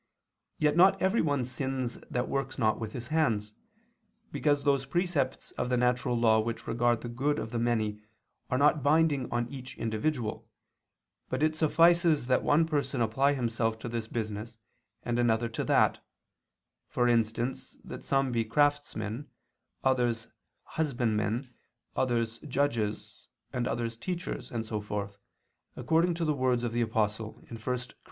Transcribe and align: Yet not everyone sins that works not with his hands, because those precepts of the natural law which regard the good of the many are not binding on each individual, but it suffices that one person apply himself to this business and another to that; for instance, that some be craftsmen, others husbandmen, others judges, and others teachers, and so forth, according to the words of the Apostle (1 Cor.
Yet 0.57 0.75
not 0.75 0.99
everyone 0.99 1.45
sins 1.45 1.99
that 2.09 2.27
works 2.27 2.57
not 2.57 2.79
with 2.79 2.93
his 2.93 3.09
hands, 3.09 3.53
because 4.31 4.63
those 4.63 4.83
precepts 4.87 5.51
of 5.51 5.69
the 5.69 5.77
natural 5.77 6.17
law 6.17 6.39
which 6.39 6.65
regard 6.65 7.01
the 7.01 7.07
good 7.07 7.37
of 7.37 7.51
the 7.51 7.59
many 7.59 8.01
are 8.49 8.57
not 8.57 8.81
binding 8.81 9.31
on 9.31 9.47
each 9.49 9.77
individual, 9.77 10.47
but 11.29 11.43
it 11.43 11.55
suffices 11.55 12.25
that 12.25 12.41
one 12.41 12.65
person 12.65 12.99
apply 12.99 13.33
himself 13.33 13.77
to 13.77 13.87
this 13.87 14.07
business 14.07 14.57
and 15.03 15.19
another 15.19 15.47
to 15.49 15.63
that; 15.65 15.99
for 16.89 17.07
instance, 17.07 17.79
that 17.85 18.03
some 18.03 18.31
be 18.31 18.43
craftsmen, 18.43 19.29
others 19.83 20.29
husbandmen, 20.63 21.47
others 21.95 22.39
judges, 22.39 23.27
and 23.53 23.67
others 23.67 23.97
teachers, 23.97 24.49
and 24.51 24.65
so 24.65 24.81
forth, 24.81 25.19
according 25.75 26.15
to 26.15 26.25
the 26.25 26.33
words 26.33 26.63
of 26.63 26.73
the 26.73 26.81
Apostle 26.81 27.33
(1 27.49 27.59
Cor. 27.59 27.77